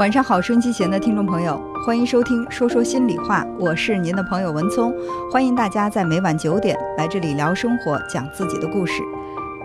[0.00, 4.94] 晚上好，收音机前的听众朋友，欢迎收听《说说心里话》，我是您的朋友文聪，
[5.30, 9.02] 欢迎大家在每晚九点来这里聊生活，讲自己的故事。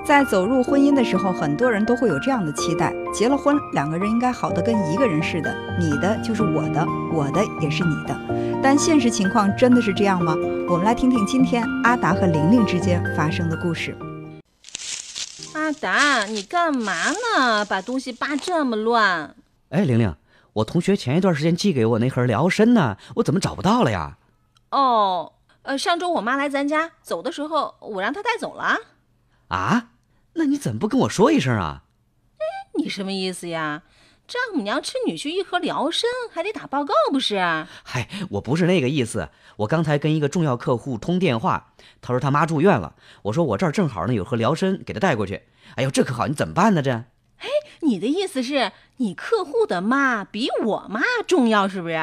[0.06, 8.60] 在走入婚姻的时候，很多人都会有这样的期待：结了婚，两个人应该好得跟一个人似的，你的就是我的，我的也是你的。
[8.62, 10.36] 但现实情况真的是这样吗？
[10.68, 13.96] 我们来听听今天阿达和玲玲之间发生的故事。
[15.54, 17.64] 阿达，你干嘛呢？
[17.64, 19.34] 把东西扒这么乱。
[19.70, 20.14] 哎，玲玲，
[20.56, 24.18] 我同学前一段时间寄给我那盒疗参呢，我怎么找不到了呀？
[24.70, 25.34] 哦，
[25.64, 28.78] 呃，上周我妈来咱家，走的时候我让她带走了。
[29.50, 29.90] 啊？
[30.36, 31.84] 那你怎么不跟我说一声啊？
[32.38, 32.44] 哎
[32.78, 33.84] 你什么意思呀？
[34.28, 37.38] 丈母娘吃女婿一盒疗参，还得打报告不是？
[37.84, 39.30] 嗨，我不是那个意思。
[39.58, 42.96] 我刚才跟一个重要客户通电话，他说他妈住院了。
[43.24, 45.44] 我说我这儿正好呢，有盒疗参，给他带过去。
[45.76, 46.82] 哎呦，这可好，你怎么办呢？
[46.82, 47.04] 这？
[47.40, 47.48] 哎，
[47.82, 51.96] 你的意思是你客户的妈比我妈重要是不是？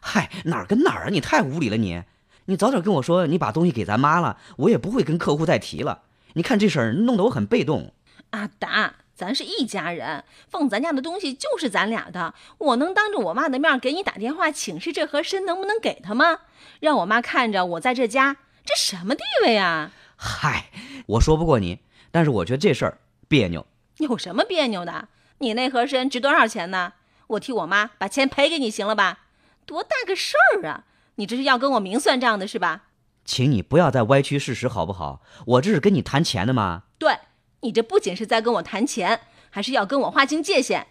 [0.00, 1.08] 嗨，哪儿跟哪儿啊？
[1.10, 2.02] 你太无理了你！
[2.46, 6.02] 你早点跟我说你把东西给咱妈了，我也不会跟客户再提了。
[6.34, 7.92] 你看这事儿弄得我很被动。
[8.30, 12.34] 阿达，咱是一家人，放咱家的东西就是咱俩的。
[12.58, 16.40] 我能当着我妈的面给你打电话请示这和珅能不能给他吗？
[16.78, 19.90] 让我妈看着我在这家，这什么地位啊？
[20.16, 20.70] 嗨，
[21.06, 23.66] 我说不过你，但是我觉得这事儿别扭。
[23.98, 25.08] 有什么别扭的？
[25.38, 26.94] 你那盒参值多少钱呢？
[27.28, 29.20] 我替我妈把钱赔给你行了吧？
[29.64, 30.84] 多大个事儿啊！
[31.16, 32.82] 你这是要跟我明算账的是吧？
[33.24, 35.22] 请你不要再歪曲事实好不好？
[35.46, 36.84] 我这是跟你谈钱的吗？
[36.98, 37.18] 对，
[37.60, 40.86] 你这不仅是在跟我谈钱，还是要跟我划清界限。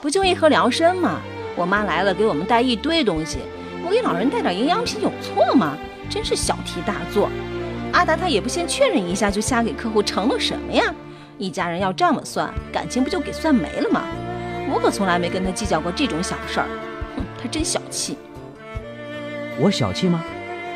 [0.00, 1.20] 不就一盒辽参吗？
[1.56, 3.38] 我妈来了，给我们带一堆东西，
[3.84, 5.76] 我给老人带点营养品有错吗？
[6.08, 7.28] 真是小题大做。
[7.92, 10.94] 阿达他也不先确认一下就瞎给客户承诺什么呀？
[11.38, 14.02] 一家人要这么算，感情不就给算没了吗？
[14.70, 16.66] 我可从来没跟他计较过这种小事儿。
[17.16, 18.16] 哼，他真小气。
[19.58, 20.24] 我小气吗？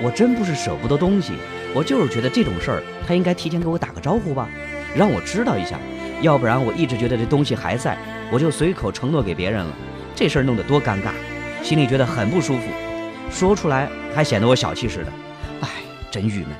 [0.03, 1.33] 我真不是舍不得东西，
[1.74, 4.48] 我就是觉得这种事儿他应该提前给我打个招呼吧，
[4.95, 5.79] 让我知道一下，
[6.23, 7.97] 要不然我一直觉得这东西还在，
[8.30, 9.73] 我就随口承诺给别人了，
[10.14, 11.11] 这事儿弄得多尴尬，
[11.63, 12.68] 心里觉得很不舒服，
[13.30, 15.13] 说出来还显得我小气似的，
[15.63, 15.68] 唉，
[16.11, 16.51] 真郁闷。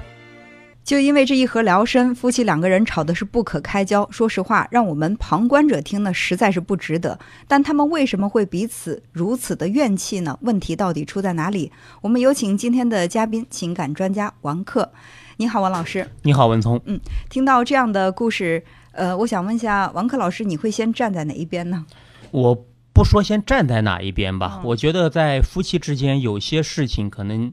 [0.89, 4.09] 就因为这一盒疗参，夫妻两个人吵的是不可开交。
[4.11, 7.19] 说实话，让我们旁观者听呢，实在是不值得。
[7.47, 10.39] 但他们为什么会彼此如此的怨气呢？
[10.41, 11.71] 问题到底出在哪里？
[12.01, 14.91] 我们有请今天的嘉宾，情感专家王克。
[15.37, 16.09] 你好，王老师。
[16.23, 16.81] 你好，文聪。
[16.87, 21.85] 嗯，听到这样的故事，呃，我想问一下王克老师，你会先站在哪一边呢？
[22.31, 27.53] 我不说先站在哪一边吧，我觉得在夫妻之间，有些事情可能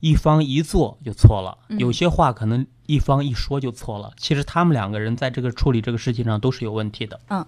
[0.00, 2.66] 一方一做就错了，有些话可能。
[2.88, 7.18] 一方一说就错了，其实他们两个人在这个处理这个事情上都是有问题的。
[7.30, 7.44] 嗯，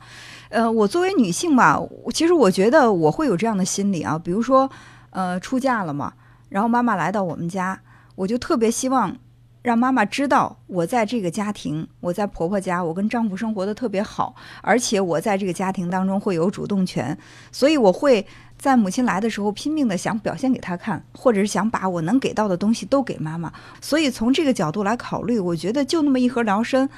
[0.49, 1.81] 呃，我作为女性吧，
[2.13, 4.69] 其实我觉得我会有这样的心理啊，比如说，
[5.11, 6.13] 呃，出嫁了嘛，
[6.49, 7.81] 然后妈妈来到我们家，
[8.17, 9.17] 我就特别希望
[9.63, 17.17] 让妈妈知道我在这个家庭，我在婆婆家，我跟丈夫生活的特别好，而且我在这个家庭当中会有主动权，
[17.53, 18.27] 所以我会。
[18.59, 23.53] 在母亲来的时候，拼命的想表现给她看，或者是想把我能给到的东西都给妈妈。
[23.81, 26.89] 所以从这个角度来考虑，我觉得就那么一盒疗参，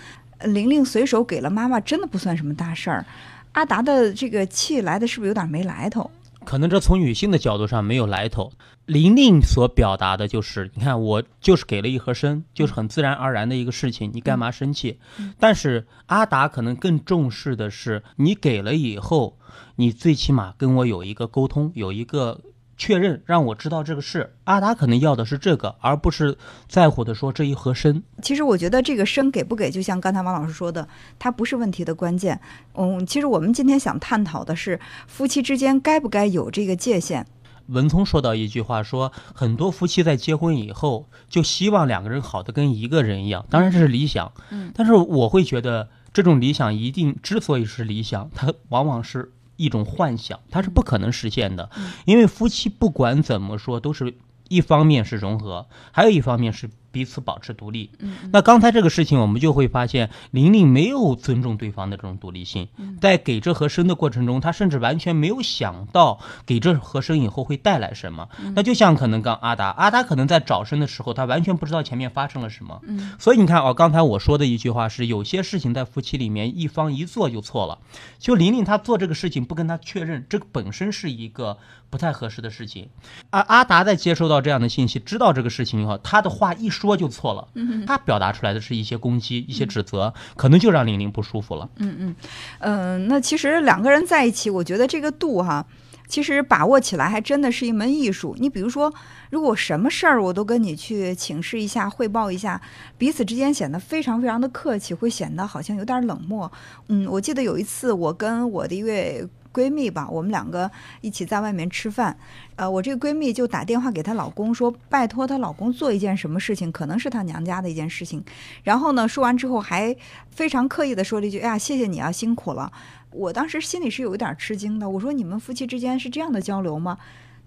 [0.44, 3.04] 玲玲随手给了妈妈，真的不算什么大事儿。
[3.52, 6.10] 阿达的这个气来的是不是有点没来头？
[6.50, 8.50] 可能这从女性的角度上没有来头。
[8.84, 14.98] 玲玲所表达的就是，你看我就是给了一盒参，就是很自然而然的一个事情，你干嘛生气？
[15.38, 19.38] 但是阿达可能更重视的是，你给了以后。
[19.76, 22.40] 你最起码跟我有一个沟通，有一个
[22.80, 24.32] 确认，让我知道这个事。
[24.44, 28.02] 阿达可能要的是这个，而不是在乎的说这一盒参。
[28.22, 32.40] 其实我觉得这个参给不给，就像刚才王老师说的，它不是问题的关键。
[32.72, 37.26] 嗯，其实我们今天想探讨的是夫妻之间该不该有这个界限。
[37.66, 44.32] 文聪说到一句话，说很多夫妻在结婚以后就希望两个人好的跟一个人一样，当然这是理想。
[44.48, 49.30] 嗯，但是我会觉得这种理想一定之所以是理想，它往往是。
[49.60, 51.70] 一种幻想，它是不可能实现的，
[52.04, 54.14] 因为夫妻不管怎么说，都是
[54.48, 56.68] 一方面是融合，还有一方面是。
[56.90, 57.90] 彼此保持独立。
[57.98, 62.68] 嗯，那刚才这个事情，我们就会发现玲玲没有尊重对方的这种独立性。
[63.00, 68.28] 在给这和声的过程中，她甚至完全没有想到给这和声以后会带来什么。
[68.54, 72.80] 那就像可能刚阿达，阿达可能在找声的时候，他完全不知道前面发生了什么。
[72.86, 77.78] 嗯，所以你看哦，刚才我说的一句话是，有些事情在夫妻里面一方一做就错了。
[78.18, 81.58] 就玲玲她做这个事情不跟他确认，这个本身是一个
[81.88, 82.88] 不太合适的事情。
[83.30, 86.96] 而阿达在接收到这样的信息，知道这个事情以后，他的话一说。
[87.00, 87.48] 就错了，
[87.86, 91.66] 他表达出来的是一些攻击、一些指责，可能就让玲玲不舒服了。
[91.78, 95.64] 嗯，那其实两个人在一起，我觉得这个度哈，
[96.06, 98.36] 其实把握起来还真的是一门艺术。
[98.38, 98.92] 你比如说，
[99.30, 102.60] 如果什么事儿我都跟你去请示一下、汇报一下，
[102.98, 106.52] 彼此之间显得非常非常的客气，会显得好像有点冷漠。
[106.88, 109.26] 嗯，我记得有一次我跟我的一位。
[109.52, 110.70] 闺蜜吧，我们两个
[111.00, 112.16] 一起在外面吃饭，
[112.56, 118.24] 呃，我这个闺蜜就打电话给她老公说，拜托她老公做一件什么事情，可能是她娘家的一件事情。
[118.62, 119.94] 然后呢，说完之后还
[120.30, 122.72] 非常刻意的说了一句：“哎呀，谢谢你啊，辛苦了。”
[123.12, 126.96] 我当时心里是有一点吃惊的，我说：“你们夫妻之间是这样的交流吗？”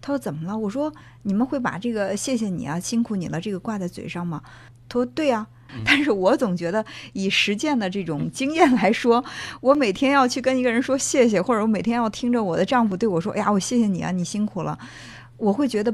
[0.03, 4.41] 她说：“怎么了？”我说：“你们会把这个‘谢谢你啊，辛苦你了’这个挂在嘴上吗？”
[4.89, 5.47] 他说：“对啊。”
[5.83, 9.23] 但是我总觉得，以实践的这种 经验来说，
[9.61, 14.77] 我每天要去跟一个人说谢谢，或者我每天要听着我的丈夫对我说：“哎呀，我谢谢你啊，你辛苦了。”
[15.37, 15.91] 我会觉得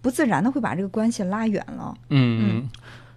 [0.00, 1.92] 不自然的会把这个关系拉远了。
[2.10, 2.68] 嗯，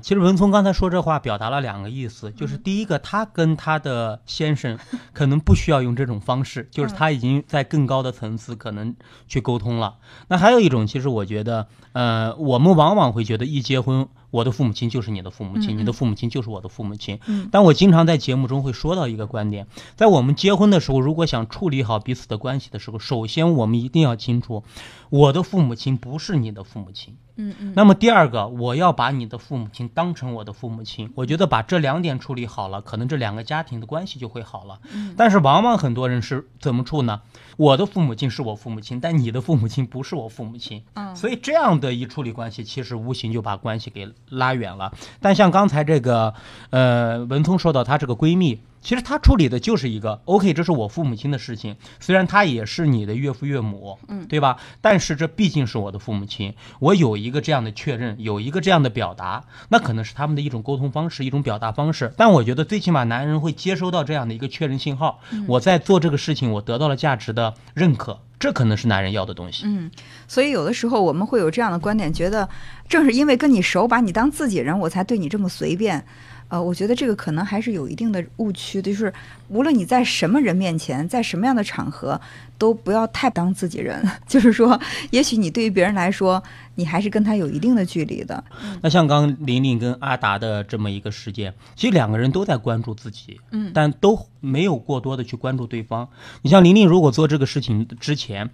[0.01, 4.77] 其实文聪刚才说这话表达了两个意思，就是第一个，他跟他的先生
[5.13, 8.95] 可能不需要用这种方式，就是他已经在更高的层次可能
[9.27, 9.97] 去沟通了。
[10.27, 14.07] 那还有一种，其实我觉得，呃，我们往往会觉得一结婚。
[14.31, 17.19] 我的父母亲就是你的父母亲，你的父母亲就是我的父母亲。
[17.51, 24.63] 但我经常在节目中会说到一个观点，在我们结婚的时候，如果想处理好彼此的关系的时候，首先我们一定要清楚，
[25.09, 27.15] 我的父母亲不是你的父母亲。
[27.37, 27.73] 嗯嗯。
[27.75, 31.11] 那么第二个，我要把你的父母亲当成我的父母亲。
[31.15, 34.79] 我觉得把这两点处理好了，可能这两个家庭的关系就会好了。
[34.93, 35.15] 嗯。
[35.17, 37.21] 但是往往很多人是怎么处呢？
[37.59, 40.81] 我的父母亲是我父母亲，但你的父母亲不是我父母亲。
[40.93, 41.13] 嗯。
[41.13, 44.93] 所以这样的一处理关系，其实无形就把关系给拉远了。
[45.19, 46.33] 但像刚才这个，
[46.69, 48.61] 呃，文聪说到她这个闺蜜。
[48.81, 54.57] 其实他处理的就是一个 OK，这是我父母亲的事情，虽然他也是你的岳父岳母，嗯，对吧？
[54.81, 62.13] 但是这毕竟是我的父母亲，我有一个这样的确认，有一个这样的表达，那可能是他们的一种沟通方式，一种表达方式。
[62.15, 69.63] 但我觉得最起码男人会接收到这样的一个确认信号，我在做这个事情，我得到了价值的认可，这可能是男人要的东西。
[69.65, 69.91] 嗯，
[70.27, 72.47] 所以有的时候我们会有这样的观点，觉得
[72.87, 76.05] 正是因为跟你熟，把你当自己人，我才对你这么随便。
[76.49, 79.13] 呃，我觉得这个可能还是有一定的误区的，就是
[79.47, 82.19] 无论你在什么人面前，在什么样的场合，
[82.57, 84.03] 都不要太当自己人。
[84.27, 84.79] 就是说，
[85.11, 86.41] 也许你对于别人来说，
[86.75, 88.43] 你还是跟他有一定的距离的。
[88.81, 96.09] 那像刚玲玲跟阿达的这么一个事件，其实两个人都在关注自己，嗯，但都没有过多的去关注对方。
[96.41, 98.49] 你像玲玲，如果做这个事情之前，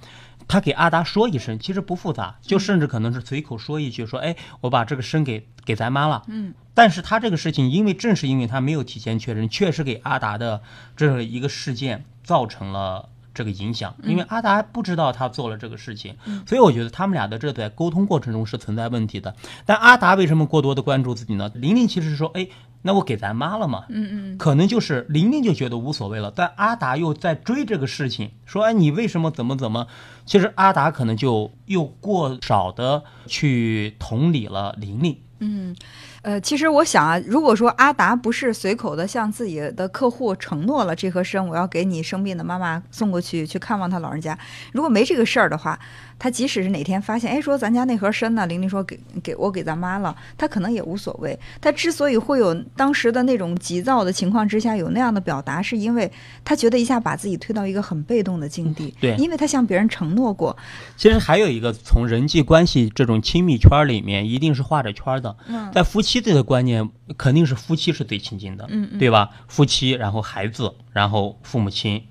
[0.47, 6.53] 他给阿达说一声，其实不复杂，就甚至可能是随口说一句，说，哎，我把这个声给给咱妈了，嗯。
[6.74, 10.62] 但是他这个事情，因为正是因为他没有提前确认，确实给阿达的
[10.97, 13.95] 这一个事件造成了这个影响。
[14.03, 19.33] 因为阿达不知道他做了这个事情，所以我觉得他们俩的这在沟通过程中是存在问题的。
[19.65, 21.50] 但阿达为什么过多的关注自己呢？
[21.56, 22.45] 玲玲其实是说，哎，
[22.87, 26.31] 那我给咱妈了嘛，嗯嗯，可能就是玲玲就觉得无所谓了。
[26.35, 29.87] 但阿达又在追这个事情，说，哎，你为什么怎么怎么？
[30.23, 35.17] 其实阿达可能就又过少的去同理了玲玲。
[35.39, 35.75] 嗯，
[36.21, 44.37] 呃，其实我想啊，如果说阿达不是随口的向自己的客户承诺了这盒参，我要给你生病的妈妈送过去去看望她老人家，
[44.71, 45.79] 如果没这个事儿的话。
[46.17, 51.38] 他即使是哪天发现，哎，说咱家那盒参呢，玲玲说给给我给咱妈了，他可能也无所谓。
[51.59, 56.09] 他之所以会有当时的那种急躁的情况之下有那样的表达，是因为
[56.44, 58.95] 他觉得一下把自己推到一个很被动的境地。
[59.01, 60.56] 对，因为他向别人承诺过。
[60.95, 65.35] 其实还有一个，从人际关系这种亲密圈里面，一定是画着圈的。
[65.47, 68.66] 嗯，在夫妻这个观念，肯定是夫妻是最亲近的。
[68.69, 69.30] 嗯嗯，对吧？
[69.47, 72.01] 夫妻，然后孩子，然后父母亲。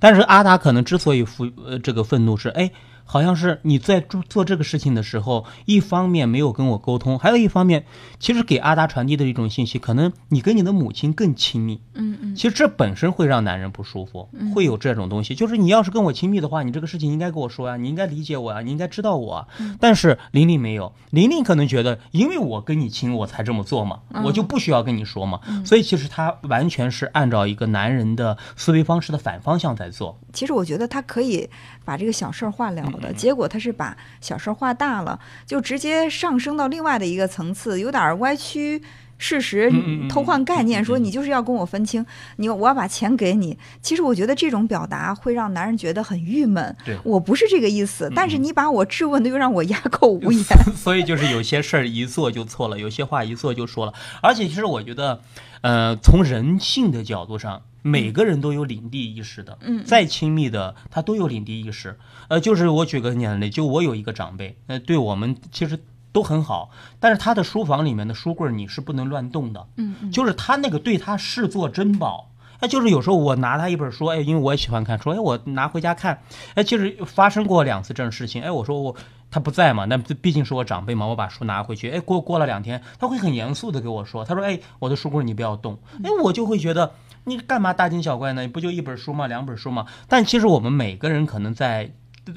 [0.00, 2.70] 但是阿达可能之所以愤呃这个愤怒是，哎。
[3.04, 7.84] 好像是你在做做这个事情的时候，一方面没有跟我沟通，还有一方面，
[8.18, 11.80] 其实给阿达传递的一种信息，可能你跟你的母亲更亲密。
[11.94, 12.34] 嗯嗯。
[12.34, 15.34] 其实这本身会让男人不舒服，会有这种东西。
[15.34, 19.46] 就是你要是跟我亲密的话，你这个事情应该跟我说呀，你应该理解我呀，你应该知道我。
[19.78, 25.40] 但是玲玲没有，玲玲可能觉得，因为我跟你亲，我才这么做嘛，我就不需要跟你说嘛。
[25.64, 30.18] 所以其实她完全是按照一个男人的思维方式的反方向在做。
[30.32, 31.48] 其实我觉得她可以
[31.84, 38.82] 把这个小事儿化了的，结果他是把小事儿化大了，就直接上升到另外的一个层次，有点歪曲
[39.18, 39.72] 事实、
[40.08, 42.04] 偷换概念，说你就是要跟我分清，
[42.36, 43.58] 你我要把钱给你。
[43.80, 46.76] 其实我觉得这种表达会让男人觉得很郁闷。
[47.02, 50.44] 我不是这个意思，但是你把我质问的又让我哑口无言。
[50.74, 53.94] 所以就是有些事儿一做就错了，有些话一做就说了。
[54.22, 55.20] 而且其实我觉得，
[55.62, 57.62] 呃，从人性的角度上。
[57.86, 61.98] 每个人都有领地意识的，嗯，再亲密的他都有领地意识。
[62.28, 65.78] 呃，就是我举个简单例，就我有一个长辈，呃，对我们其实
[66.14, 72.30] 都很好，但是他的书房里面的书柜你是不能乱动的，嗯嗯，就是他那个对他视作珍宝。
[72.60, 76.22] 哎，就是有时候我拿他一本书，哎，因为我也喜欢看，说哎，我拿回家看，
[76.54, 78.94] 哎，其实发生过两次这种事情，哎，我说我
[79.28, 86.92] 他不在嘛，那毕竟是我长辈嘛，我把书拿回去，哎，过过了两天，他会很严肃的给我说，他说，哎，我的书柜你不要动，哎，我就会觉得
[87.24, 88.46] 你干嘛大惊小怪呢？
[88.46, 89.26] 不就一本书吗？
[89.26, 89.86] 两本书吗？
[90.06, 91.92] 但其实我们每个人可能在。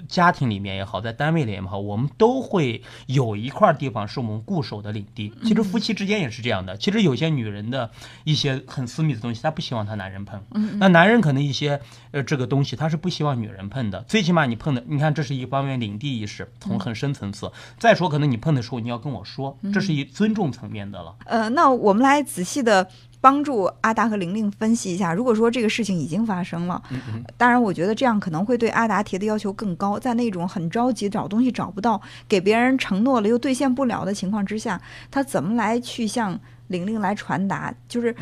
[0.08, 5.34] 家庭里面也好，在单位里也好，我们都会有一块地方是我们固守的领地。
[5.44, 6.75] 其实夫妻之间也是这样的。
[6.77, 7.89] 其实有些女人的
[8.24, 10.41] 一些很私密的东西，她不希望她男人碰。
[10.79, 11.79] 那男人可能一些
[12.12, 14.01] 呃这个东西，他是不希望女人碰的。
[14.08, 17.51] 最起码你碰的，你看这是一方面领地意识，从很深层次。
[17.77, 21.15] 再说，可能你碰的时候你要跟我说，这是一尊重层面的了。
[21.25, 22.89] 呃，那我们来仔细的。
[23.20, 26.82] 帮助阿达和玲玲分析一下，如果说这个事情已经发生了，
[27.38, 30.00] 当然我觉得这样可能会对阿达提的要求更高。
[30.00, 34.82] 在那种很着急找东西找不到，给别人承诺了又兑现不了的情况之下，
[35.12, 37.74] 他怎么来去向玲玲来传达？
[37.88, 38.16] 就是。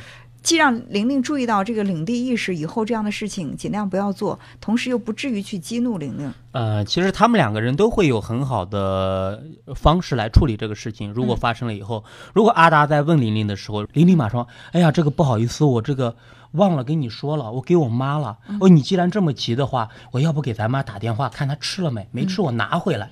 [0.46, 6.32] 既让玲玲注意到这个领地意识，以后这样的事情尽量不要做，同时又不至于去激怒玲玲。
[6.52, 11.12] 呃，其实他们两个人都会有很好的方式来处理这个事情。
[11.12, 16.16] 如果发生了以后，如果阿达在问玲玲的时候，玲玲马上，哎呀，这个不好意思，我这个
[16.52, 18.38] 忘了跟你说了，我给我妈了。
[18.62, 22.08] 哦，你既然这么急的话，我要不给咱妈打电话，看她吃了没？
[22.12, 23.10] 没吃，我拿回来。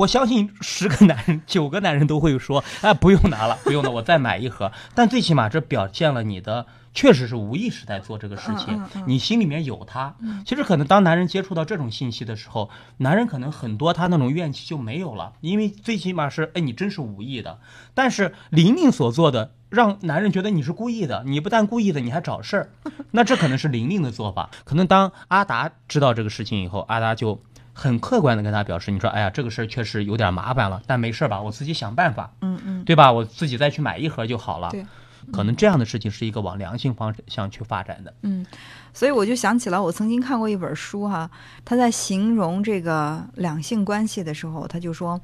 [0.00, 4.72] 我相信十个男人九个男人都会说，哎，不用拿了，不用了，我再买一盒。
[4.94, 6.64] 但最起码这表现了你的
[6.94, 10.14] 确实是无意识在做这个事情，你心里面有他。
[10.46, 17.58] 其实可能当男人接触到这种信息的时候，男人可能很多他那种怨气就没有了，因为最起码是，哎，你真是无意的。
[17.92, 22.70] 但是玲玲所做的，让男人觉得你是故意的，你不但故意的，你还找事儿。
[23.10, 24.48] 那这可能是玲玲的做法。
[24.64, 27.42] 可能当阿达知道这个事情以后，阿达就。
[27.72, 33.10] 很客观的跟他表示，你说，哎呀，这个事儿确实有点麻烦了，但没事吧，我自己想办法，嗯嗯，对吧？
[33.12, 34.70] 我自己再去买一盒就好了。
[34.70, 34.84] 对，
[35.32, 38.12] 可能这样的事情是一个往良性方向去发展的。
[38.22, 38.44] 嗯，
[38.92, 41.30] 所以我就想起了我曾经看过一本书哈，
[41.64, 45.20] 他在形容这个两性关系的时候，他就说，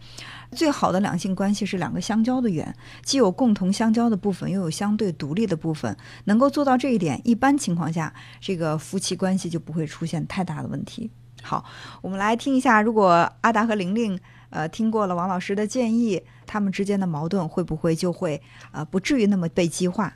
[0.52, 5.96] 最好的两性关系是两个相交的圆，既有共同相交的部分，又有相对独立的部分。
[6.24, 11.10] 能够做到这一点，一般情况下，这个夫妻关系就不会出现太大的问题。
[11.46, 11.64] 好，
[12.02, 14.18] 我们来听一下，如果阿达和玲玲，
[14.50, 20.14] 呃，听过了王老师的建议，他们之间的矛盾会不会就会，呃，不至于那么被激化？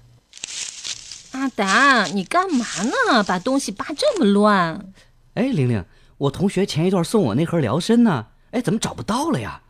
[1.30, 3.22] 阿达，你干嘛呢？
[3.22, 4.92] 把东西扒这么乱？
[5.34, 5.84] 哎，玲玲，
[6.18, 9.62] 我同学前一段送我那盒疗参呢，哎，怎么找不到了呀？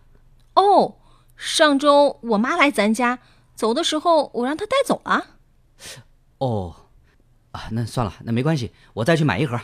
[0.54, 0.96] 哦，
[1.36, 3.18] 上周我妈来咱家，
[3.54, 5.26] 走的时候我让她带走了。
[6.38, 6.74] 哦，
[7.52, 9.60] 啊，那算了，那没关系，我再去买一盒。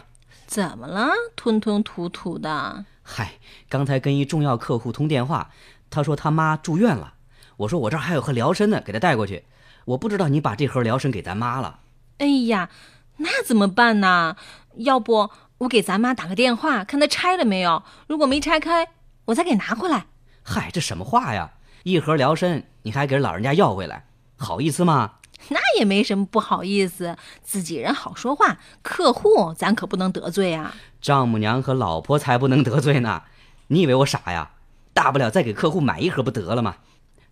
[0.47, 1.11] 怎么了？
[1.35, 2.85] 吞吞吐吐的。
[3.03, 3.35] 嗨，
[3.69, 5.51] 刚才跟一重要客户通电话，
[5.91, 7.15] 他说他妈住院了。
[7.59, 9.45] 我说我这儿还有盒疗参呢，给他带过去。
[9.87, 11.81] 我不知道你把这盒疗参给咱妈了。
[12.19, 12.71] 哎呀，
[13.19, 14.37] 那怎么办呢？
[14.77, 17.83] 要不我给咱妈打个电话，看她拆了没有？
[18.07, 18.89] 如果没拆开，
[19.27, 20.07] 我再给拿回来。
[20.43, 21.53] 嗨，这什么话呀？
[21.85, 25.15] 一盒疗参你还给老人家要回来，好意思吗？
[25.49, 30.75] 那也没什么不好意思，自己人好说话，客户咱可不能得罪啊。
[31.01, 33.23] 丈母娘和老婆才不能得罪呢。
[33.69, 34.53] 你以为我傻呀？
[34.93, 36.77] 大不了再给客户买一盒不得了吗？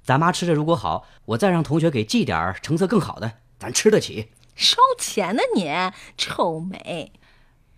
[0.03, 4.29] 咱妈吃着如果好，我再让同学给寄点儿成色更好的，咱吃得起。
[4.55, 5.73] 烧钱呢你，
[6.19, 7.11] 臭美。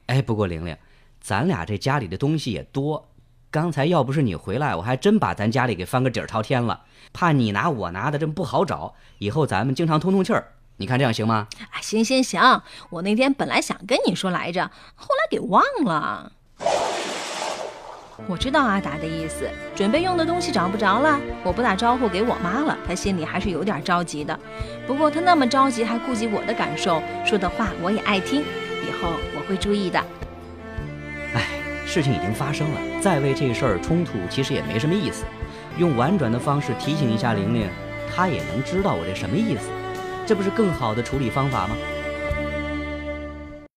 [0.06, 0.76] 哎，不过玲玲，
[1.20, 3.08] 咱俩这家里的东西也多。
[3.50, 6.82] 刚才要不是你回来，我还真把咱家里给翻个底儿朝天了。
[7.12, 8.94] 怕你拿我拿的，这不好找。
[9.18, 11.46] 以后咱们经常通通气儿，你看这样行吗？
[11.70, 12.60] 啊，行行行，
[12.90, 16.32] 我那天本来想跟你说来着，后来给忘了。
[18.26, 24.38] 我知道阿达的意思，准备用的东西找不着了，我不打招呼给我妈了，她心里还是有点着急的。
[24.86, 30.02] 不过她那么着急，还顾及我的感受，说的话我也爱听，以后我会注意的。
[31.96, 35.24] 事情已经发生了，再为这事儿冲突，其实也没什么意思。
[35.78, 37.66] 用婉转的方式提醒一下玲玲，
[38.14, 39.70] 她也能知道我这什么意思，
[40.26, 41.74] 这不是更好的处理方法吗？